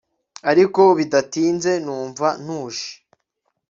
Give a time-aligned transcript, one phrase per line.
[0.51, 2.87] Ariko bidatinze numva ntuje